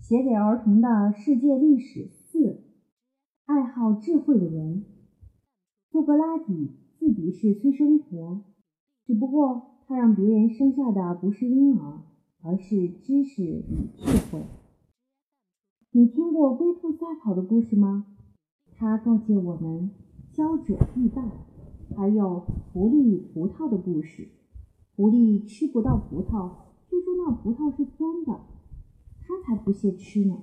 [0.00, 2.62] 写给儿童的世界历史四，
[3.44, 4.84] 爱好智慧的人。
[5.90, 8.44] 苏格拉底自比是催生婆，
[9.04, 12.02] 只不过他让别人生下的不是婴儿，
[12.42, 14.42] 而是知识与智慧。
[15.92, 18.06] 你听过龟兔赛跑的故事吗？
[18.76, 19.90] 它告诫我们
[20.32, 21.22] 骄者必败。
[21.96, 24.28] 还有狐狸与葡萄的故事。
[24.94, 26.50] 狐狸吃不到葡萄，
[26.88, 28.40] 却说那葡萄是酸的，
[29.30, 30.42] 他才不屑吃呢。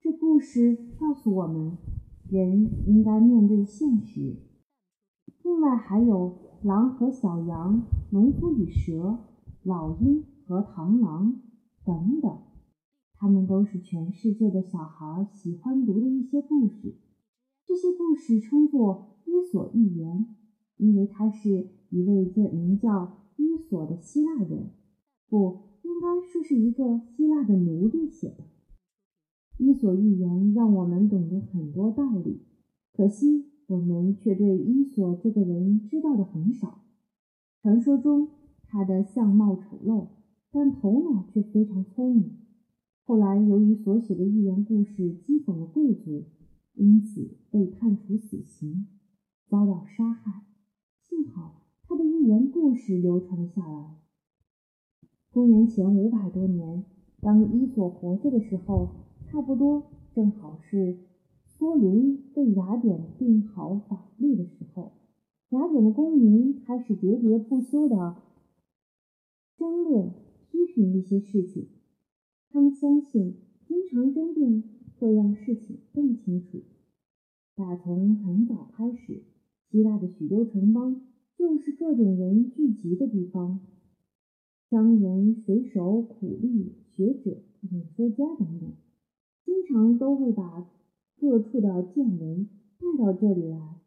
[0.00, 1.76] 这故事告诉我们，
[2.30, 4.36] 人应该面对现实。
[5.42, 9.18] 另外还有狼和小羊、农夫与蛇、
[9.62, 11.42] 老鹰和螳螂
[11.84, 12.38] 等等，
[13.18, 16.94] 它们都是全世界的小孩喜欢读的一些故事。
[17.66, 20.34] 这些故事称作伊索寓言，
[20.78, 24.70] 因为它是一位叫名叫伊索的希腊人，
[25.28, 28.44] 不应该说是一个希腊的奴隶写的。
[29.58, 32.42] 伊索寓言让我们懂得很多道理，
[32.92, 33.46] 可惜。
[33.68, 36.84] 我们却对伊索这个人知道的很少。
[37.60, 38.28] 传说中，
[38.68, 40.06] 他的相貌丑陋，
[40.52, 42.36] 但头脑却非常聪明。
[43.02, 46.26] 后来，由于所写的寓言故事讥讽了贵族，
[46.74, 48.86] 因此被判处死刑，
[49.48, 50.44] 遭到杀害。
[51.00, 53.96] 幸好，他的寓言故事流传了下来。
[55.36, 56.82] 公元前五百多年，
[57.20, 58.88] 当伊索活着的时候，
[59.26, 59.82] 差不多
[60.14, 60.96] 正好是。
[61.44, 64.92] 梭伦为雅典定好法律的时候，
[65.50, 68.16] 雅典的公民开始喋喋不休地
[69.58, 70.14] 争论、
[70.50, 71.68] 批评一些事情。
[72.48, 73.34] 他们相信，
[73.68, 74.64] 经常争辩
[74.98, 76.62] 会让事情更清楚。
[77.54, 79.22] 打从很早开始，
[79.70, 81.02] 希腊的许多城邦
[81.36, 83.60] 就是各种人聚集的地方：
[84.70, 87.38] 商人、水手、苦力、学者、
[87.70, 88.72] 演说家等等，
[89.44, 90.70] 经常都会把。
[91.18, 92.46] 各处的见闻
[92.78, 93.80] 带到这里来，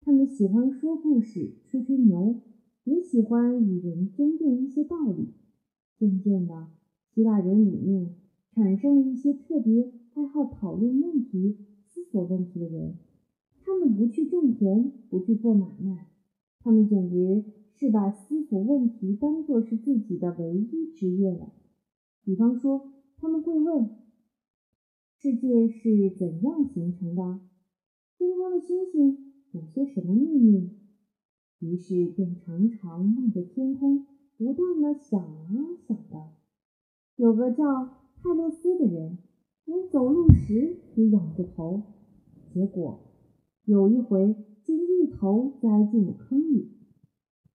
[0.00, 2.40] 他们喜欢说故事、吹吹牛，
[2.84, 5.28] 也喜欢与人争辩一些道理。
[5.98, 6.68] 渐渐的，
[7.12, 8.14] 希腊人里面
[8.54, 12.94] 产生了一些特别爱好讨论问题、思索问题的人。
[13.62, 16.06] 他们不去种田，不去做买卖，
[16.60, 17.44] 他们简直
[17.80, 21.50] 是把思索问题当作是自己的唯一职业了。
[22.22, 23.88] 比方说，他们会问。
[25.16, 27.40] 世界是怎样形成的？
[28.18, 30.76] 天空的星星有些什么秘密？
[31.60, 34.04] 于是便常常望着天空，
[34.36, 35.48] 不断的想啊
[35.88, 36.32] 想的。
[37.16, 37.64] 有个叫
[38.22, 39.16] 泰勒斯的人，
[39.64, 41.82] 连走路时也仰着头，
[42.52, 43.00] 结果
[43.64, 46.76] 有一回竟一头栽进了坑里。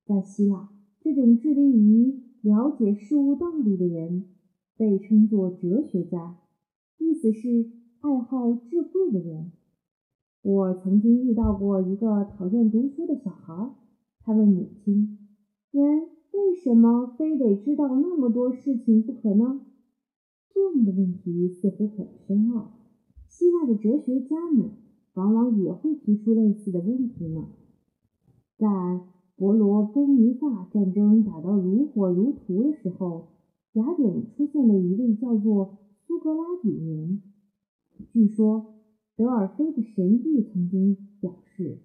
[0.05, 0.69] 在希腊，
[1.01, 4.25] 这种致力于了解事物道理的人，
[4.77, 6.37] 被称作哲学家。
[6.99, 7.71] 意思是
[8.01, 9.51] 爱好智慧的人。
[10.43, 13.75] 我曾经遇到过一个讨厌读书的小孩，
[14.19, 15.17] 他问母亲
[15.71, 16.01] ：“人
[16.31, 19.61] 为什么非得知道那么多事情不可呢？”
[20.53, 22.73] 这样的问题似乎很深奥。
[23.27, 24.69] 希腊的哲学家们
[25.15, 27.47] 往往也会提出类似的问题呢。
[28.57, 28.67] 在
[29.37, 33.29] 伯罗奔尼撒战争打到如火如荼的时候，
[33.73, 35.79] 雅典出现了一位叫做。
[36.07, 37.21] 苏格拉底的人，
[38.11, 38.75] 据说
[39.17, 41.79] 德尔菲的神谕曾经表示，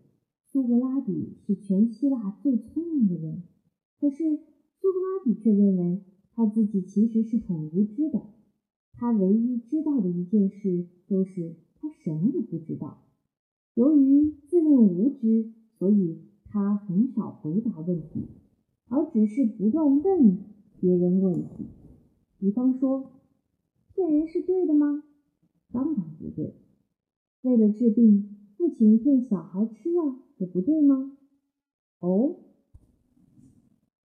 [0.44, 3.43] 苏格拉底是全希腊最聪明的人。
[3.99, 6.03] 可是苏格拉底却认为
[6.34, 8.22] 他自己其实是很无知的。
[8.93, 12.99] 他唯一知道的一件事就是他什么也不知道。
[13.75, 16.19] 由于自认无知，所以
[16.50, 18.28] 他很少回答问题，
[18.88, 20.38] 而只是不断问
[20.81, 21.66] 别人问题。
[22.38, 23.12] 比方说。
[23.93, 25.03] 骗人是对的吗？
[25.72, 26.55] 当然不对。
[27.43, 31.19] 为了治病，父亲骗小孩吃药也不对吗？
[31.99, 32.37] 哦，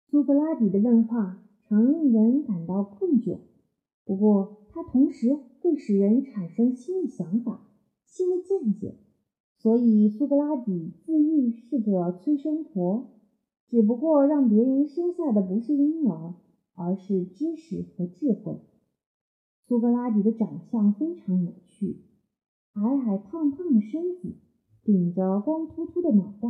[0.05, 3.39] 苏格拉底的问话常令人感到困窘，
[4.03, 7.71] 不过他同时会使人产生新的想法、
[8.05, 8.99] 新的见解。
[9.61, 13.11] 所以苏格拉底自喻是个催生婆，
[13.67, 16.33] 只不过让别人生下的不是婴儿，
[16.73, 18.59] 而是知识和智慧。
[19.67, 21.97] 苏格拉底的长相非常有趣，
[22.73, 24.33] 矮矮胖胖的身子，
[24.83, 26.49] 顶着光秃秃的脑袋，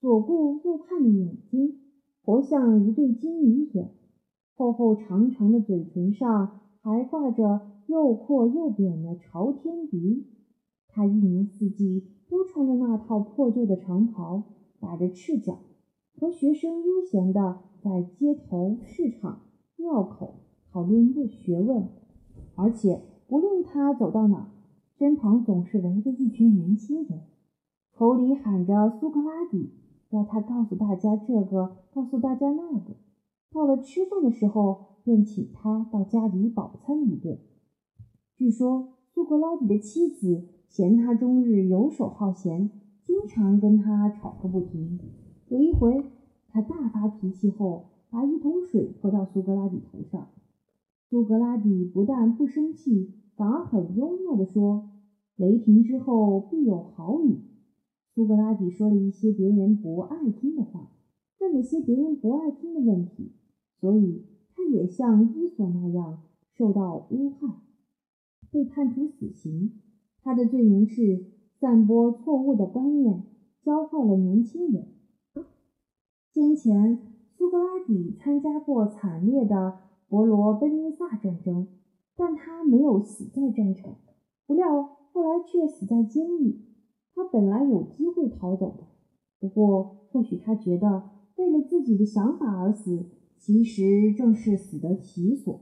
[0.00, 1.80] 左顾右盼的眼睛，
[2.22, 3.90] 活像一对金鱼眼。
[4.54, 10.37] 厚厚长长的嘴唇上还挂着又阔又扁的朝天鼻。
[10.98, 14.42] 他一年四季都穿着那套破旧的长袍，
[14.80, 15.60] 打着赤脚，
[16.16, 19.42] 和学生悠闲地在街头、市场、
[19.76, 20.40] 庙口
[20.72, 21.88] 讨论学问。
[22.56, 24.52] 而且不论他走到哪，
[24.98, 27.20] 身旁总是围着一群年轻人，
[27.94, 29.70] 口里喊着苏格拉底，
[30.10, 32.96] 要他告诉大家这个，告诉大家那个。
[33.52, 37.38] 到了吃饭的时候，便请他到家里饱餐一顿。
[38.34, 42.70] 据说苏格拉底的妻子嫌他终日游手好闲，
[43.04, 45.00] 经常跟他吵个不停。
[45.48, 46.04] 有一回，
[46.48, 50.28] 他大发脾气后，把一桶水泼到苏格拉底头上。
[51.08, 54.90] 苏格拉底不但不生气，反而很幽默地说
[55.36, 57.38] ：“雷霆之后必有好雨。”
[58.14, 60.90] 苏格拉底说了一些别人不爱听的话，
[61.40, 63.32] 问了些别人不爱听的问题，
[63.80, 66.22] 所以他也像伊索那样
[66.52, 67.62] 受到诬害，
[68.50, 69.72] 被判处死刑。
[70.22, 71.26] 他的罪名是
[71.60, 73.24] 散播错误的观念，
[73.62, 74.88] 教坏了年轻人。
[76.32, 76.98] 先前，
[77.36, 79.80] 苏格拉底参加过惨烈的。
[80.10, 81.68] 伯罗奔尼撒战争，
[82.16, 83.94] 但他没有死在战场，
[84.46, 86.62] 不料后来却死在监狱。
[87.14, 88.84] 他本来有机会逃走的，
[89.38, 93.04] 不过或许他觉得为了自己的想法而死，
[93.36, 95.60] 其实正是死得其所，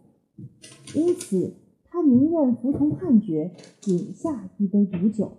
[0.95, 1.55] 因此
[1.97, 3.53] 他宁愿服从判决，
[3.87, 5.33] 饮下一杯毒酒，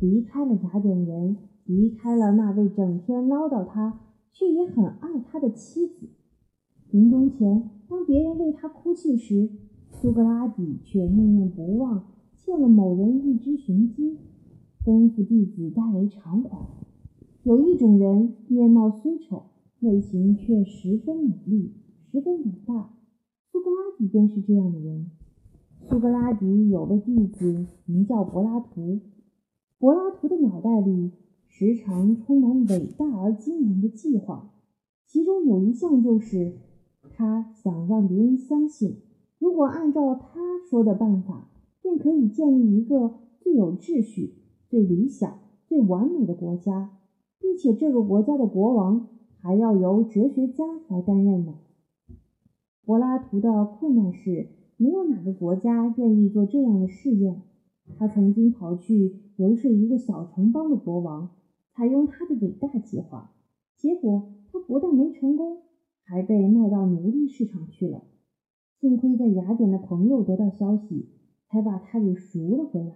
[0.00, 4.00] 离开了雅典人，离开了那位整天唠叨他
[4.32, 6.08] 却也很爱他的妻子。
[6.90, 9.50] 临终前，当别人为他哭泣时，
[9.90, 14.16] 苏格拉底却念念不忘欠了某人一只雄鸡，
[14.86, 16.66] 吩咐弟子代为偿还。
[17.42, 19.42] 有一种人，面貌虽丑，
[19.80, 21.74] 内心却十分美丽，
[22.10, 22.94] 十分伟大。
[23.52, 25.10] 苏格拉底便是这样的人。
[25.88, 29.00] 苏格拉底有位弟子名叫柏拉图，
[29.78, 31.12] 柏拉图的脑袋里
[31.46, 34.52] 时常充满伟大而惊人的计划，
[35.06, 36.58] 其中有一项就是。
[37.16, 38.98] 他想让别人相信，
[39.38, 41.48] 如果按照他说的办法，
[41.80, 44.34] 便可以建立一个最有秩序、
[44.68, 46.98] 最理想、最完美的国家，
[47.40, 49.08] 并且这个国家的国王
[49.40, 51.54] 还要由哲学家来担任呢。
[52.84, 57.42] 柏拉图的困难是，没有哪个国家愿意做这样的试验。
[57.98, 61.36] 他曾经跑去游说一个小城邦的国王，
[61.74, 63.34] 采用他的伟大计划，
[63.76, 65.58] 结果他不但没成功。
[66.10, 68.02] 还被卖到奴隶市场去了。
[68.80, 71.10] 幸亏在雅典的朋友得到消息，
[71.50, 72.94] 才把他给赎了回来。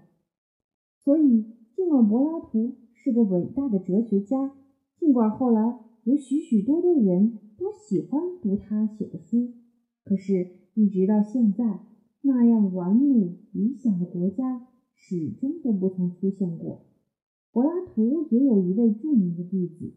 [0.97, 1.45] 所以，
[1.77, 4.55] 尽管柏拉图是个伟大的哲学家，
[4.99, 9.51] 尽管后来有许许多多的人都喜欢读他写的书，
[10.07, 11.81] 可是，一直到现在，
[12.23, 16.87] 那样完美理想的国家始终都不曾出现过。
[17.53, 19.93] 柏拉图也有一位著名的弟子，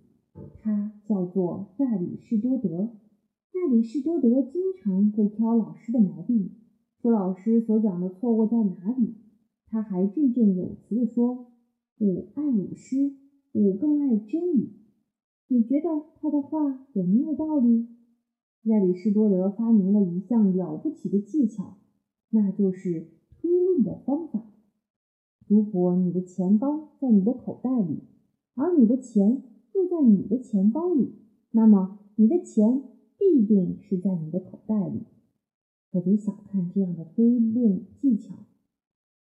[0.59, 2.89] 他叫做亚里士多德。
[3.53, 6.49] 亚里士多德经常会挑老师的毛病，
[7.01, 9.15] 说老师所讲的错误在哪里。
[9.67, 11.47] 他还振振有词地说
[11.99, 13.13] ：“吾爱吾师，
[13.53, 14.73] 吾更爱真理。”
[15.47, 17.87] 你觉得他的话有没有道理？
[18.65, 21.77] 亚里士多德发明了一项了不起的技巧，
[22.29, 23.07] 那就是
[23.39, 24.51] 推论的方法。
[25.47, 28.03] 如果你的钱包在你的口袋里，
[28.53, 31.13] 而你的钱又在你的钱包里，
[31.51, 32.83] 那么你的钱。
[33.17, 34.99] 必定是在你的口袋里。
[35.89, 38.35] 可别小看这样的推论技巧。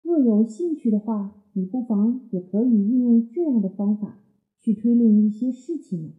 [0.02, 4.20] 若有兴趣的话，你不妨也可以运用这样的方法
[4.56, 6.12] 去推论一些事情。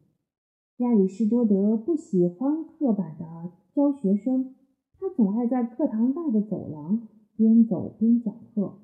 [0.78, 4.56] 亚里士多德不喜欢刻板的教学生，
[5.00, 8.80] 他总爱在课堂外的走廊边走边讲课。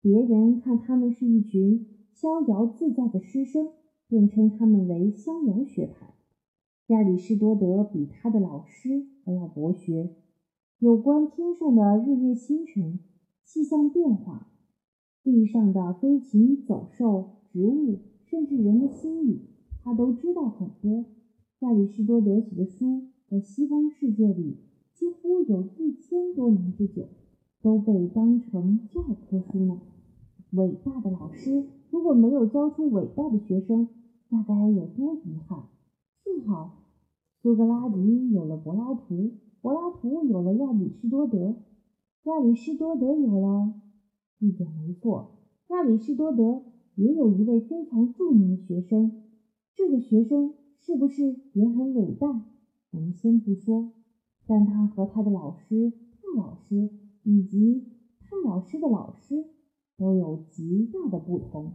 [0.00, 3.70] 别人看他们是一群逍遥自在的师生，
[4.06, 6.14] 便称他们为逍遥学派。
[6.86, 10.14] 亚里士多德比他的老师还要博学，
[10.78, 13.00] 有关天上的日月星辰、
[13.44, 14.46] 气象变化、
[15.24, 19.50] 地上的飞禽走兽、植物，甚至人的心理，
[19.82, 21.04] 他都知道很多。
[21.60, 24.58] 亚里士多德写的书在西方世界里
[24.92, 27.08] 几乎有一千多年之久，
[27.62, 29.80] 都被当成教科书呢。
[30.52, 33.88] 伟大的老师如果没有教出伟大的学生，
[34.28, 35.64] 那该有多遗憾！
[36.22, 36.82] 幸好，
[37.40, 39.32] 苏格拉底有了柏拉图，
[39.62, 41.56] 柏拉图有了亚里士多德，
[42.24, 43.72] 亚里士多德有了……
[44.40, 45.30] 一点没错，
[45.68, 46.64] 亚里士多德
[46.96, 49.22] 也有一位非常著名的学生。
[49.74, 52.44] 这个学生是不是也很伟大？
[52.90, 53.92] 我们先不说，
[54.46, 56.90] 但他和他的老师胖老师
[57.22, 57.84] 以及
[58.20, 59.44] 胖老师的老师
[59.96, 61.72] 都有极大的不同。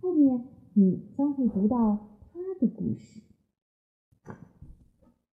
[0.00, 3.27] 后面你将会读到他的故事。